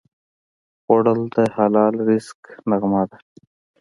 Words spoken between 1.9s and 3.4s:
رزق نغمه ده